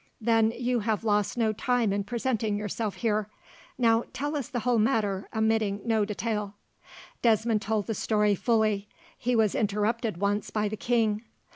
"Then 0.19 0.49
you 0.57 0.79
have 0.79 1.03
lost 1.03 1.37
no 1.37 1.53
time 1.53 1.93
in 1.93 2.03
presenting 2.03 2.57
yourself 2.57 2.95
here. 2.95 3.27
Now, 3.77 4.03
tell 4.13 4.35
us 4.35 4.49
the 4.49 4.61
whole 4.61 4.79
matter, 4.79 5.29
omitting 5.31 5.79
no 5.85 6.05
detail." 6.05 6.55
Desmond 7.21 7.61
told 7.61 7.85
the 7.85 7.93
story 7.93 8.33
fully. 8.33 8.87
He 9.15 9.35
was 9.35 9.53
interrupted 9.53 10.17
once 10.17 10.49
by 10.49 10.69
the 10.69 10.75
king. 10.75 11.21